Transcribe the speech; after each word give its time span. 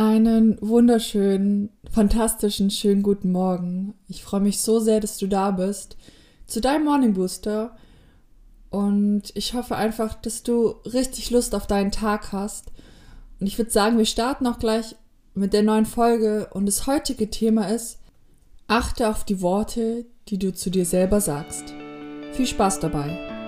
Einen 0.00 0.56
wunderschönen, 0.62 1.68
fantastischen, 1.92 2.70
schönen 2.70 3.02
guten 3.02 3.32
Morgen. 3.32 3.92
Ich 4.08 4.24
freue 4.24 4.40
mich 4.40 4.62
so 4.62 4.78
sehr, 4.78 4.98
dass 4.98 5.18
du 5.18 5.26
da 5.26 5.50
bist 5.50 5.98
zu 6.46 6.62
deinem 6.62 6.86
Morning 6.86 7.12
Booster. 7.12 7.76
Und 8.70 9.24
ich 9.34 9.52
hoffe 9.52 9.76
einfach, 9.76 10.14
dass 10.14 10.42
du 10.42 10.68
richtig 10.86 11.30
Lust 11.30 11.54
auf 11.54 11.66
deinen 11.66 11.90
Tag 11.90 12.32
hast. 12.32 12.72
Und 13.40 13.46
ich 13.46 13.58
würde 13.58 13.72
sagen, 13.72 13.98
wir 13.98 14.06
starten 14.06 14.46
auch 14.46 14.58
gleich 14.58 14.96
mit 15.34 15.52
der 15.52 15.64
neuen 15.64 15.84
Folge. 15.84 16.48
Und 16.54 16.64
das 16.64 16.86
heutige 16.86 17.28
Thema 17.28 17.66
ist, 17.66 17.98
achte 18.68 19.06
auf 19.06 19.24
die 19.24 19.42
Worte, 19.42 20.06
die 20.28 20.38
du 20.38 20.54
zu 20.54 20.70
dir 20.70 20.86
selber 20.86 21.20
sagst. 21.20 21.74
Viel 22.32 22.46
Spaß 22.46 22.80
dabei. 22.80 23.39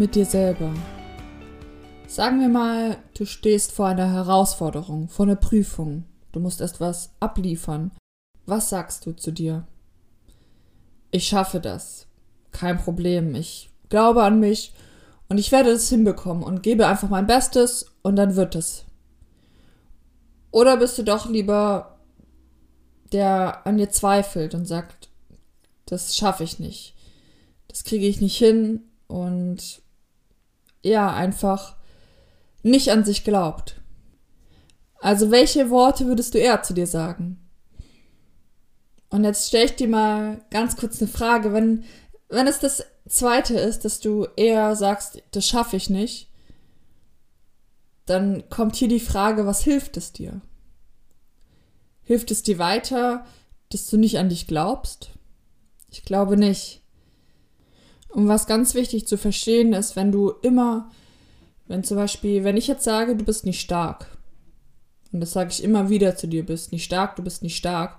Mit 0.00 0.14
dir 0.14 0.24
selber? 0.24 0.72
Sagen 2.08 2.40
wir 2.40 2.48
mal, 2.48 2.96
du 3.14 3.24
stehst 3.26 3.70
vor 3.70 3.86
einer 3.86 4.10
Herausforderung, 4.10 5.08
vor 5.08 5.26
einer 5.26 5.36
Prüfung. 5.36 6.04
Du 6.32 6.40
musst 6.40 6.60
erst 6.60 6.80
was 6.80 7.10
abliefern. 7.20 7.92
Was 8.46 8.70
sagst 8.70 9.06
du 9.06 9.12
zu 9.12 9.30
dir? 9.30 9.66
Ich 11.10 11.28
schaffe 11.28 11.60
das. 11.60 12.06
Kein 12.50 12.78
Problem. 12.78 13.34
Ich 13.34 13.70
glaube 13.90 14.24
an 14.24 14.40
mich 14.40 14.72
und 15.28 15.38
ich 15.38 15.52
werde 15.52 15.70
es 15.70 15.88
hinbekommen 15.88 16.42
und 16.42 16.62
gebe 16.62 16.86
einfach 16.86 17.08
mein 17.08 17.26
Bestes 17.26 17.86
und 18.02 18.16
dann 18.16 18.36
wird 18.36 18.54
es. 18.56 18.86
Oder 20.50 20.78
bist 20.78 20.98
du 20.98 21.04
doch 21.04 21.28
lieber 21.28 21.98
der 23.12 23.66
an 23.66 23.76
dir 23.76 23.90
zweifelt 23.90 24.54
und 24.54 24.66
sagt, 24.66 25.10
das 25.84 26.16
schaffe 26.16 26.42
ich 26.42 26.58
nicht 26.58 26.94
das 27.70 27.84
kriege 27.84 28.06
ich 28.06 28.20
nicht 28.20 28.36
hin 28.36 28.80
und 29.06 29.80
ja, 30.82 31.12
einfach 31.12 31.76
nicht 32.62 32.90
an 32.90 33.04
sich 33.04 33.24
glaubt. 33.24 33.80
Also 35.00 35.30
welche 35.30 35.70
Worte 35.70 36.06
würdest 36.06 36.34
du 36.34 36.38
eher 36.38 36.62
zu 36.62 36.74
dir 36.74 36.86
sagen? 36.86 37.38
Und 39.08 39.24
jetzt 39.24 39.48
stelle 39.48 39.64
ich 39.64 39.76
dir 39.76 39.88
mal 39.88 40.44
ganz 40.50 40.76
kurz 40.76 41.00
eine 41.00 41.10
Frage, 41.10 41.52
wenn, 41.52 41.84
wenn 42.28 42.46
es 42.46 42.60
das 42.60 42.84
zweite 43.08 43.58
ist, 43.58 43.84
dass 43.84 44.00
du 44.00 44.26
eher 44.36 44.76
sagst, 44.76 45.22
das 45.32 45.46
schaffe 45.46 45.76
ich 45.76 45.90
nicht, 45.90 46.30
dann 48.06 48.48
kommt 48.50 48.76
hier 48.76 48.88
die 48.88 49.00
Frage, 49.00 49.46
was 49.46 49.62
hilft 49.62 49.96
es 49.96 50.12
dir? 50.12 50.40
Hilft 52.02 52.30
es 52.30 52.42
dir 52.42 52.58
weiter, 52.58 53.24
dass 53.70 53.86
du 53.86 53.96
nicht 53.96 54.18
an 54.18 54.28
dich 54.28 54.46
glaubst? 54.46 55.10
Ich 55.90 56.04
glaube 56.04 56.36
nicht. 56.36 56.82
Und 58.12 58.28
was 58.28 58.46
ganz 58.46 58.74
wichtig 58.74 59.06
zu 59.06 59.16
verstehen 59.16 59.72
ist, 59.72 59.96
wenn 59.96 60.12
du 60.12 60.30
immer, 60.42 60.90
wenn 61.66 61.84
zum 61.84 61.96
Beispiel, 61.96 62.44
wenn 62.44 62.56
ich 62.56 62.66
jetzt 62.66 62.84
sage, 62.84 63.16
du 63.16 63.24
bist 63.24 63.44
nicht 63.44 63.60
stark, 63.60 64.06
und 65.12 65.20
das 65.20 65.32
sage 65.32 65.50
ich 65.50 65.62
immer 65.62 65.90
wieder 65.90 66.16
zu 66.16 66.28
dir, 66.28 66.46
bist 66.46 66.72
nicht 66.72 66.84
stark, 66.84 67.16
du 67.16 67.22
bist 67.22 67.42
nicht 67.42 67.56
stark. 67.56 67.98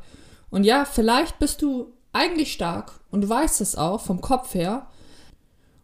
Und 0.50 0.64
ja, 0.64 0.86
vielleicht 0.86 1.40
bist 1.40 1.62
du 1.62 1.94
eigentlich 2.14 2.53
stark 2.53 3.00
und 3.09 3.22
du 3.22 3.30
weißt 3.30 3.62
es 3.62 3.76
auch 3.76 4.02
vom 4.02 4.22
Kopf 4.22 4.53
her. 4.53 4.88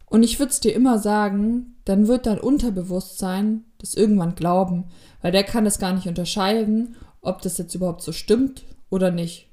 Und 0.06 0.24
ich 0.24 0.40
würde 0.40 0.52
es 0.52 0.62
dir 0.62 0.74
immer 0.74 1.00
sagen, 1.00 1.76
dann 1.84 2.08
wird 2.08 2.26
dein 2.26 2.40
Unterbewusstsein 2.40 3.66
das 3.78 3.94
irgendwann 3.94 4.36
glauben, 4.36 4.86
weil 5.22 5.32
der 5.32 5.44
kann 5.44 5.66
es 5.66 5.80
gar 5.80 5.94
nicht 5.94 6.08
unterscheiden, 6.08 6.96
ob 7.22 7.42
das 7.42 7.58
jetzt 7.58 7.76
überhaupt 7.76 8.02
so 8.02 8.12
stimmt 8.12 8.64
oder 8.90 9.12
nicht. 9.12 9.47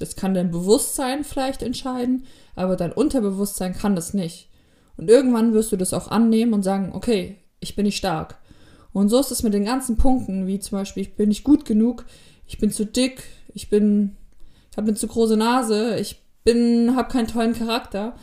Das 0.00 0.16
kann 0.16 0.34
dein 0.34 0.50
Bewusstsein 0.50 1.24
vielleicht 1.24 1.62
entscheiden, 1.62 2.24
aber 2.56 2.76
dein 2.76 2.92
Unterbewusstsein 2.92 3.74
kann 3.74 3.94
das 3.94 4.14
nicht. 4.14 4.48
Und 4.96 5.08
irgendwann 5.08 5.52
wirst 5.52 5.72
du 5.72 5.76
das 5.76 5.94
auch 5.94 6.08
annehmen 6.08 6.52
und 6.52 6.62
sagen, 6.62 6.92
okay, 6.94 7.38
ich 7.60 7.76
bin 7.76 7.84
nicht 7.84 7.96
stark. 7.96 8.38
Und 8.92 9.08
so 9.08 9.20
ist 9.20 9.30
es 9.30 9.42
mit 9.42 9.54
den 9.54 9.64
ganzen 9.64 9.96
Punkten, 9.96 10.46
wie 10.46 10.58
zum 10.58 10.78
Beispiel, 10.78 11.02
ich 11.02 11.16
bin 11.16 11.28
nicht 11.28 11.44
gut 11.44 11.64
genug, 11.64 12.04
ich 12.46 12.58
bin 12.58 12.70
zu 12.70 12.84
dick, 12.84 13.22
ich 13.54 13.70
bin, 13.70 14.16
ich 14.70 14.76
habe 14.76 14.88
eine 14.88 14.96
zu 14.96 15.06
große 15.06 15.36
Nase, 15.36 15.98
ich 15.98 16.22
bin, 16.44 16.96
habe 16.96 17.12
keinen 17.12 17.28
tollen 17.28 17.54
Charakter. 17.54 18.16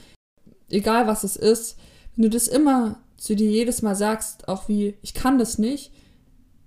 Egal 0.70 1.08
was 1.08 1.24
es 1.24 1.36
ist, 1.36 1.78
wenn 2.16 2.24
du 2.24 2.30
das 2.30 2.48
immer 2.48 3.00
zu 3.16 3.36
dir 3.36 3.50
jedes 3.50 3.82
Mal 3.82 3.96
sagst, 3.96 4.48
auch 4.48 4.68
wie, 4.68 4.96
ich 5.02 5.14
kann 5.14 5.40
das 5.40 5.58
nicht, 5.58 5.92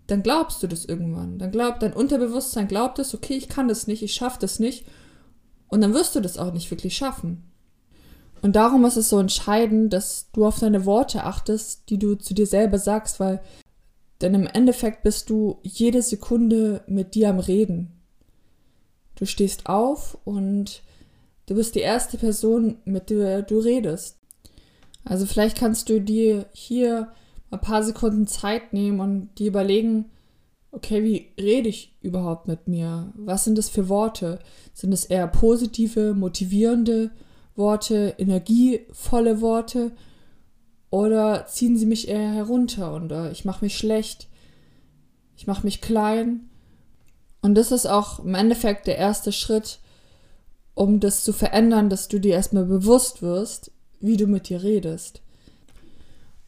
dann 0.07 0.23
glaubst 0.23 0.63
du 0.63 0.67
das 0.67 0.85
irgendwann. 0.85 1.39
Dann 1.39 1.53
glaubt 1.53 1.83
dein 1.83 1.93
Unterbewusstsein 1.93 2.67
glaubt 2.67 2.99
es, 2.99 3.15
okay, 3.15 3.35
ich 3.35 3.49
kann 3.49 3.69
das 3.69 3.87
nicht, 3.87 4.03
ich 4.03 4.15
schaffe 4.15 4.39
das 4.41 4.59
nicht. 4.59 4.87
Und 5.71 5.81
dann 5.81 5.95
wirst 5.95 6.15
du 6.15 6.21
das 6.21 6.39
auch 6.39 6.53
nicht 6.53 6.71
wirklich 6.71 6.97
schaffen. 6.97 7.45
Und 8.43 8.57
darum 8.57 8.85
ist 8.85 8.97
es 8.97 9.09
so 9.09 9.19
entscheidend, 9.19 9.93
dass 9.93 10.31
du 10.33 10.47
auf 10.47 10.59
deine 10.59 10.85
Worte 10.85 11.25
achtest, 11.25 11.89
die 11.91 11.99
du 11.99 12.15
zu 12.15 12.35
dir 12.35 12.47
selber 12.47 12.79
sagst, 12.79 13.21
weil 13.21 13.41
denn 14.21 14.35
im 14.35 14.47
Endeffekt 14.47 15.03
bist 15.03 15.31
du 15.31 15.59
jede 15.63 16.03
Sekunde 16.03 16.83
mit 16.87 17.15
dir 17.15 17.31
am 17.31 17.39
Reden. 17.39 17.93
Du 19.15 19.25
stehst 19.25 19.67
auf 19.67 20.19
und 20.25 20.83
du 21.47 21.55
bist 21.55 21.75
die 21.75 21.81
erste 21.81 22.19
Person, 22.19 22.77
mit 22.85 23.11
der 23.11 23.43
du 23.43 23.59
redest. 23.59 24.19
Also 25.05 25.25
vielleicht 25.25 25.57
kannst 25.57 25.89
du 25.89 26.01
dir 26.01 26.47
hier 26.53 27.13
ein 27.51 27.61
paar 27.61 27.83
Sekunden 27.83 28.27
Zeit 28.27 28.73
nehmen 28.73 29.01
und 29.01 29.31
dir 29.39 29.49
überlegen, 29.49 30.11
okay, 30.73 31.03
wie 31.03 31.43
rede 31.43 31.69
ich 31.69 31.97
überhaupt 32.01 32.47
mit 32.47 32.69
mir? 32.69 33.13
Was 33.15 33.45
sind 33.45 33.59
das 33.59 33.69
für 33.69 33.89
Worte? 33.89 34.39
Sind 34.73 34.93
es 34.93 35.05
eher 35.05 35.27
positive, 35.27 36.15
motivierende 36.15 37.11
Worte, 37.57 38.15
energievolle 38.19 39.41
Worte? 39.41 39.93
Oder 40.91 41.47
ziehen 41.47 41.77
sie 41.77 41.87
mich 41.87 42.09
eher 42.09 42.33
herunter 42.33 42.95
und 42.95 43.13
äh, 43.13 43.31
ich 43.31 43.45
mache 43.45 43.65
mich 43.65 43.77
schlecht, 43.77 44.29
ich 45.37 45.47
mache 45.47 45.65
mich 45.65 45.81
klein? 45.81 46.51
Und 47.43 47.55
das 47.55 47.73
ist 47.73 47.87
auch 47.87 48.25
im 48.25 48.35
Endeffekt 48.35 48.87
der 48.87 48.99
erste 48.99 49.33
Schritt, 49.33 49.79
um 50.75 51.01
das 51.01 51.23
zu 51.25 51.33
verändern, 51.33 51.91
dass 51.91 52.09
du 52.09 52.19
dir 52.19 52.35
erstmal 52.35 52.65
bewusst 52.65 53.23
wirst, 53.23 53.71
wie 54.01 54.17
du 54.17 54.27
mit 54.27 54.49
dir 54.49 54.63
redest. 54.63 55.23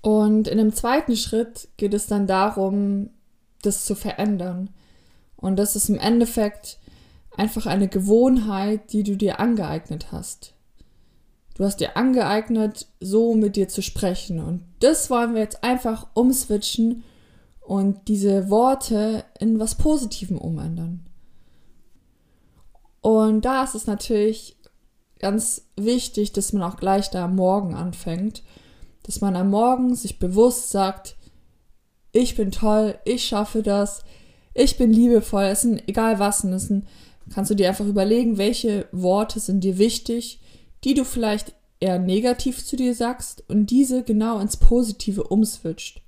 Und 0.01 0.49
in 0.49 0.59
dem 0.59 0.75
zweiten 0.75 1.17
Schritt 1.17 1.69
geht 1.77 1.95
es 1.95 2.09
dann 2.09 2.27
darum, 2.27 3.11
das 3.63 3.85
zu 3.85 3.95
verändern. 3.95 4.71
Und 5.37 5.57
das 5.57 5.77
ist 5.77 5.89
im 5.89 5.99
Endeffekt 5.99 6.79
einfach 7.37 7.67
eine 7.67 7.89
Gewohnheit, 7.89 8.93
die 8.93 9.03
du 9.03 9.17
dir 9.17 9.41
angeeignet 9.41 10.13
hast. 10.13 10.55
Du 11.55 11.65
hast 11.65 11.79
dir 11.81 11.97
angeeignet, 11.97 12.87
so 13.01 13.35
mit 13.35 13.57
dir 13.57 13.69
zu 13.69 13.83
sprechen. 13.83 14.41
Und 14.41 14.63
das 14.81 15.11
wollen 15.11 15.35
wir 15.35 15.41
jetzt 15.41 15.65
einfach 15.65 16.07
umswitchen 16.15 17.05
und 17.61 18.09
diese 18.09 18.51
Worte 18.51 19.25
in 19.39 19.59
was 19.59 19.77
Positivem 19.77 20.39
umändern. 20.39 21.07
Und 23.01 23.45
da 23.45 23.65
ist 23.65 23.75
es 23.75 23.87
natürlich 23.87 24.57
ganz 25.19 25.67
wichtig, 25.77 26.33
dass 26.33 26.53
man 26.53 26.63
auch 26.63 26.77
gleich 26.77 27.11
da 27.11 27.25
am 27.25 27.37
Morgen 27.37 27.75
anfängt 27.75 28.43
dass 29.03 29.21
man 29.21 29.37
am 29.37 29.51
Morgen 29.51 29.95
sich 29.95 30.19
bewusst 30.19 30.71
sagt, 30.71 31.17
ich 32.13 32.37
bin 32.37 32.51
toll, 32.51 32.99
ich 33.05 33.25
schaffe 33.25 33.63
das, 33.63 34.05
ich 34.55 34.77
bin 34.77 34.93
liebevoll, 34.93 35.45
es 35.45 35.63
sind 35.63 35.89
egal 35.89 36.19
was, 36.19 36.45
es 36.45 36.65
sind, 36.65 36.87
kannst 37.33 37.51
du 37.51 37.55
dir 37.55 37.69
einfach 37.69 37.87
überlegen, 37.87 38.39
welche 38.39 38.87
Worte 38.93 39.41
sind 39.41 39.65
dir 39.65 39.79
wichtig, 39.79 40.41
die 40.85 40.95
du 40.95 41.05
vielleicht 41.05 41.55
eher 41.81 41.99
negativ 41.99 42.65
zu 42.65 42.77
dir 42.77 42.95
sagst 42.95 43.45
und 43.49 43.67
diese 43.67 44.03
genau 44.05 44.39
ins 44.39 44.57
Positive 44.57 45.25
umswitcht. 45.25 46.03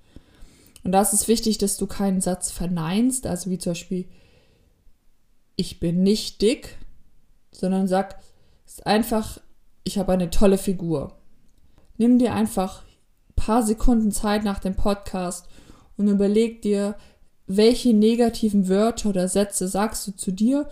Und 0.84 0.92
da 0.92 1.00
ist 1.00 1.14
es 1.14 1.26
wichtig, 1.26 1.58
dass 1.58 1.78
du 1.78 1.86
keinen 1.86 2.20
Satz 2.20 2.50
verneinst, 2.50 3.26
also 3.26 3.50
wie 3.50 3.58
zum 3.58 3.70
Beispiel, 3.70 4.04
ich 5.56 5.80
bin 5.80 6.02
nicht 6.02 6.42
dick, 6.42 6.76
sondern 7.50 7.88
sag, 7.88 8.18
es 8.66 8.74
ist 8.74 8.86
einfach, 8.86 9.40
ich 9.84 9.98
habe 9.98 10.12
eine 10.12 10.30
tolle 10.30 10.58
Figur. 10.58 11.16
Nimm 11.96 12.18
dir 12.18 12.34
einfach 12.34 12.82
ein 12.82 13.34
paar 13.36 13.62
Sekunden 13.62 14.12
Zeit 14.12 14.44
nach 14.44 14.58
dem 14.58 14.74
Podcast 14.74 15.46
und 15.96 16.08
überleg 16.08 16.62
dir, 16.62 16.96
welche 17.46 17.92
negativen 17.92 18.68
Wörter 18.68 19.10
oder 19.10 19.28
Sätze 19.28 19.68
sagst 19.68 20.06
du 20.06 20.12
zu 20.12 20.32
dir 20.32 20.68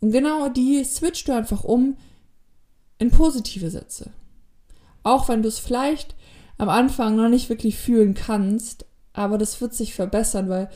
und 0.00 0.12
genau 0.12 0.48
die 0.48 0.82
switchst 0.84 1.28
du 1.28 1.32
einfach 1.32 1.64
um 1.64 1.96
in 2.98 3.10
positive 3.10 3.70
Sätze. 3.70 4.10
Auch 5.02 5.28
wenn 5.28 5.42
du 5.42 5.48
es 5.48 5.58
vielleicht 5.58 6.14
am 6.58 6.68
Anfang 6.68 7.16
noch 7.16 7.28
nicht 7.28 7.48
wirklich 7.48 7.78
fühlen 7.78 8.14
kannst, 8.14 8.84
aber 9.12 9.38
das 9.38 9.60
wird 9.60 9.74
sich 9.74 9.94
verbessern, 9.94 10.48
weil, 10.48 10.68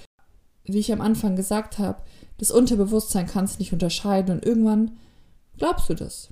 wie 0.65 0.79
ich 0.79 0.93
am 0.93 1.03
Anfang 1.03 1.37
gesagt 1.37 1.79
habe, 1.79 2.03
das 2.39 2.51
Unterbewusstsein 2.51 3.27
kann 3.27 3.45
es 3.45 3.59
nicht 3.59 3.73
unterscheiden 3.73 4.37
und 4.37 4.47
irgendwann 4.47 4.97
glaubst 5.59 5.89
du 5.91 5.95
das. 5.95 6.31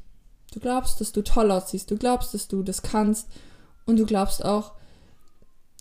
Du 0.52 0.60
glaubst, 0.60 1.00
dass 1.00 1.12
du 1.12 1.22
toll 1.22 1.50
aussiehst, 1.50 1.90
du 1.90 1.96
glaubst, 1.96 2.34
dass 2.34 2.48
du 2.48 2.62
das 2.62 2.82
kannst 2.82 3.28
und 3.86 3.98
du 3.98 4.06
glaubst 4.06 4.44
auch, 4.44 4.72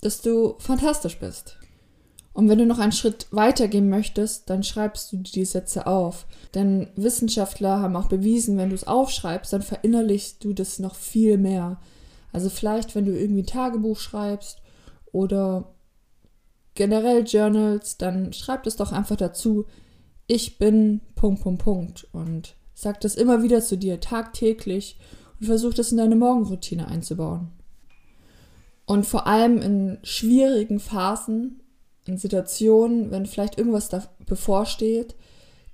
dass 0.01 0.21
du 0.21 0.55
fantastisch 0.59 1.17
bist. 1.19 1.57
Und 2.33 2.47
wenn 2.47 2.59
du 2.59 2.65
noch 2.65 2.79
einen 2.79 2.93
Schritt 2.93 3.27
weiter 3.31 3.67
gehen 3.67 3.89
möchtest, 3.89 4.49
dann 4.49 4.63
schreibst 4.63 5.11
du 5.11 5.17
die 5.17 5.45
Sätze 5.45 5.85
auf. 5.85 6.25
Denn 6.53 6.87
Wissenschaftler 6.95 7.79
haben 7.79 7.95
auch 7.95 8.07
bewiesen, 8.07 8.57
wenn 8.57 8.69
du 8.69 8.75
es 8.75 8.87
aufschreibst, 8.87 9.51
dann 9.51 9.61
verinnerlichst 9.61 10.43
du 10.43 10.53
das 10.53 10.79
noch 10.79 10.95
viel 10.95 11.37
mehr. 11.37 11.79
Also 12.31 12.49
vielleicht, 12.49 12.95
wenn 12.95 13.05
du 13.05 13.17
irgendwie 13.17 13.41
ein 13.41 13.47
Tagebuch 13.47 13.99
schreibst 13.99 14.61
oder 15.11 15.73
generell 16.75 17.25
Journals, 17.25 17.97
dann 17.97 18.31
schreib 18.31 18.63
das 18.63 18.77
doch 18.77 18.93
einfach 18.93 19.17
dazu. 19.17 19.65
Ich 20.27 20.57
bin 20.57 21.01
Punkt, 21.15 21.43
Punkt, 21.43 21.63
Punkt. 21.63 22.07
Und 22.13 22.55
sag 22.73 23.01
das 23.01 23.15
immer 23.15 23.43
wieder 23.43 23.61
zu 23.61 23.77
dir, 23.77 23.99
tagtäglich 23.99 24.97
und 25.39 25.47
versuch 25.47 25.73
das 25.73 25.91
in 25.91 25.97
deine 25.97 26.15
Morgenroutine 26.15 26.87
einzubauen. 26.87 27.49
Und 28.85 29.05
vor 29.05 29.27
allem 29.27 29.61
in 29.61 29.99
schwierigen 30.03 30.79
Phasen 30.79 31.61
in 32.05 32.17
Situationen, 32.17 33.11
wenn 33.11 33.25
vielleicht 33.25 33.57
irgendwas 33.57 33.89
da 33.89 34.03
bevorsteht, 34.25 35.15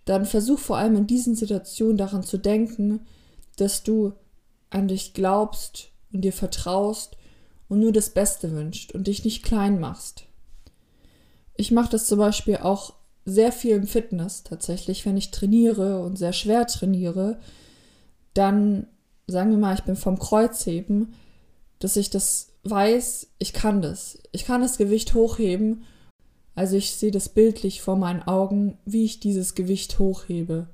dann 0.06 0.25
versuch 0.25 0.59
vor 0.59 0.77
allem 0.77 0.95
in 0.95 1.07
diesen 1.07 1.35
Situationen 1.35 1.97
daran 1.97 2.24
zu 2.24 2.38
denken, 2.38 3.01
dass 3.57 3.83
du 3.83 4.13
an 4.69 4.88
dich 4.88 5.13
glaubst 5.13 5.89
und 6.12 6.21
dir 6.21 6.33
vertraust 6.33 7.18
und 7.69 7.79
nur 7.79 7.91
das 7.91 8.09
Beste 8.09 8.51
wünscht 8.51 8.94
und 8.94 9.07
dich 9.07 9.24
nicht 9.25 9.44
klein 9.44 9.79
machst. 9.79 10.25
Ich 11.56 11.71
mache 11.71 11.89
das 11.91 12.07
zum 12.07 12.19
Beispiel 12.19 12.57
auch 12.57 12.94
sehr 13.25 13.51
viel 13.51 13.75
im 13.75 13.88
Fitness 13.88 14.44
tatsächlich, 14.44 15.06
wenn 15.06 15.18
ich 15.18 15.31
trainiere 15.31 16.01
und 16.01 16.18
sehr 16.18 16.33
schwer 16.33 16.65
trainiere, 16.68 17.39
dann 18.33 18.88
sagen 19.27 19.51
wir 19.51 19.57
mal, 19.57 19.75
ich 19.75 19.83
bin 19.83 19.97
vom 19.97 20.18
Kreuzheben, 20.18 21.13
dass 21.79 21.97
ich 21.97 22.09
das 22.09 22.53
weiß, 22.63 23.27
ich 23.39 23.51
kann 23.51 23.81
das. 23.81 24.19
Ich 24.31 24.45
kann 24.45 24.62
das 24.62 24.77
Gewicht 24.77 25.13
hochheben 25.13 25.83
also 26.57 26.75
ich 26.75 26.94
sehe 26.94 27.12
das 27.12 27.30
bildlich 27.30 27.83
vor 27.83 27.98
meinen 27.98 28.24
Augen, 28.24 28.80
wie 28.83 29.06
ich 29.06 29.19
dieses 29.19 29.54
Gewicht 29.54 30.00
hochhebe. 30.00 30.65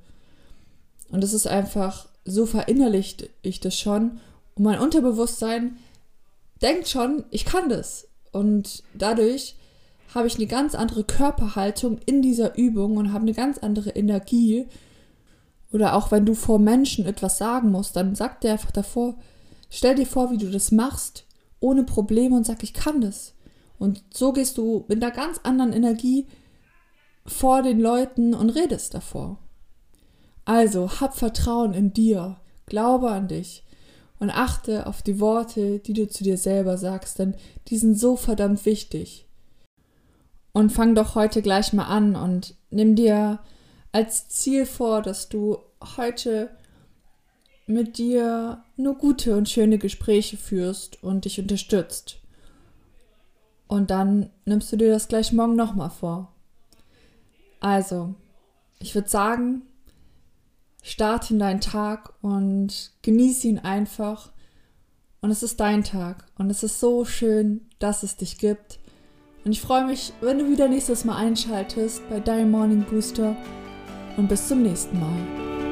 Und 1.12 1.26
es 1.26 1.34
ist 1.34 1.46
einfach, 1.46 2.08
so 2.24 2.46
verinnerlicht 2.46 3.30
ich 3.42 3.60
das 3.60 3.78
schon. 3.78 4.22
Und 4.56 4.64
mein 4.64 4.80
Unterbewusstsein 4.80 5.76
denkt 6.62 6.88
schon, 6.88 7.26
ich 7.32 7.44
kann 7.44 7.68
das. 7.68 8.08
Und 8.32 8.84
dadurch 8.94 9.58
habe 10.16 10.26
ich 10.28 10.38
eine 10.38 10.48
ganz 10.48 10.74
andere 10.74 11.04
Körperhaltung 11.04 12.00
in 12.06 12.22
dieser 12.22 12.58
Übung 12.58 12.96
und 12.96 13.12
habe 13.12 13.24
eine 13.24 13.34
ganz 13.34 13.58
andere 13.58 13.90
Energie. 13.90 14.68
Oder 15.74 15.98
auch 15.98 16.12
wenn 16.12 16.26
du 16.26 16.34
vor 16.34 16.60
Menschen 16.60 17.06
etwas 17.06 17.38
sagen 17.38 17.72
musst, 17.72 17.98
dann 17.98 18.16
sag 18.16 18.40
dir 18.40 18.54
einfach 18.54 18.72
davor, 18.72 19.16
stell 19.70 19.96
dir 19.96 20.08
vor, 20.08 20.32
wie 20.32 20.38
du 20.38 20.50
das 20.50 20.72
machst, 20.72 21.26
ohne 21.60 21.84
Probleme 21.84 22.38
und 22.38 22.46
sag, 22.46 22.64
ich 22.64 22.74
kann 22.74 23.02
das. 23.02 23.34
Und 23.84 24.02
so 24.14 24.32
gehst 24.32 24.58
du 24.58 24.86
mit 24.88 25.04
einer 25.04 25.14
ganz 25.14 25.42
anderen 25.44 25.74
Energie 25.74 26.26
vor 27.26 27.64
den 27.64 27.82
Leuten 27.82 28.34
und 28.34 28.50
redest 28.52 28.94
davor. 28.94 29.40
Also 30.46 31.02
hab 31.02 31.18
Vertrauen 31.18 31.74
in 31.74 31.92
dir, 31.92 32.38
glaube 32.66 33.12
an 33.12 33.28
dich 33.28 33.66
und 34.20 34.30
achte 34.30 34.88
auf 34.88 35.02
die 35.02 35.20
Worte, 35.20 35.80
die 35.80 35.92
du 35.92 36.08
zu 36.08 36.24
dir 36.24 36.38
selber 36.38 36.78
sagst, 36.78 37.20
denn 37.20 37.36
die 37.68 37.78
sind 37.78 38.00
so 38.00 38.16
verdammt 38.16 38.66
wichtig. 38.66 39.28
Und 40.54 40.72
fang 40.72 40.96
doch 40.96 41.16
heute 41.16 41.42
gleich 41.42 41.74
mal 41.74 41.88
an 41.88 42.16
und 42.16 42.56
nimm 42.70 42.96
dir 42.96 43.40
als 43.92 44.30
Ziel 44.30 44.66
vor, 44.66 45.02
dass 45.02 45.28
du 45.28 45.58
heute 45.98 46.52
mit 47.68 47.98
dir 47.98 48.64
nur 48.78 48.96
gute 48.98 49.36
und 49.36 49.50
schöne 49.50 49.78
Gespräche 49.78 50.38
führst 50.38 51.04
und 51.04 51.26
dich 51.26 51.38
unterstützt. 51.38 52.23
Und 53.68 53.90
dann 53.90 54.30
nimmst 54.46 54.72
du 54.72 54.78
dir 54.78 54.92
das 54.92 55.08
gleich 55.08 55.34
morgen 55.34 55.56
nochmal 55.56 55.90
vor. 55.90 56.32
Also, 57.60 58.14
ich 58.80 58.94
würde 58.94 59.10
sagen, 59.10 59.64
starte 60.82 61.34
in 61.34 61.40
deinen 61.40 61.62
Tag 61.62 62.14
und 62.22 62.92
genieße 63.02 63.48
ihn 63.48 63.60
einfach. 63.60 64.32
Und 65.22 65.32
es 65.32 65.42
ist 65.42 65.60
dein 65.60 65.84
Tag. 65.84 66.26
Und 66.38 66.50
es 66.50 66.64
ist 66.64 66.80
so 66.80 67.06
schön, 67.06 67.62
dass 67.80 68.04
es 68.04 68.18
dich 68.18 68.38
gibt. 68.38 68.80
Und 69.46 69.54
ich 69.54 69.62
freue 69.62 69.86
mich, 69.86 70.14
wenn 70.22 70.40
du 70.40 70.50
wieder 70.50 70.68
nächstes 70.68 71.06
Mal 71.06 71.18
einschaltest 71.18 72.08
bei 72.10 72.20
deinem 72.20 72.52
Morning 72.52 72.84
Booster. 72.84 73.36
Und 74.18 74.28
bis 74.28 74.48
zum 74.48 74.62
nächsten 74.62 75.00
Mal. 75.00 75.63